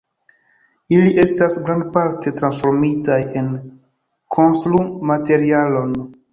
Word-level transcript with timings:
Ili 0.95 1.11
estis 1.23 1.57
grandparte 1.67 2.33
transformitaj 2.41 3.21
en 3.43 3.53
konstru-materialon. 4.39 5.97